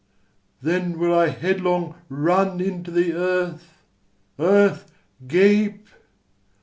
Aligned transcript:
Then 0.63 0.97
will 0.97 1.13
I 1.13 1.27
headlong 1.27 1.93
run 2.09 2.59
into 2.59 2.89
the 2.89 3.13
earth: 3.13 3.83
Earth, 4.39 4.91
gape! 5.27 5.89